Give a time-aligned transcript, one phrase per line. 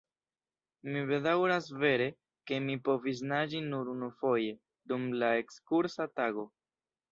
[0.93, 2.07] Mi bedaŭras vere,
[2.51, 4.57] ke mi povis naĝi nur unufoje,
[4.93, 6.51] dum la ekskursa tago.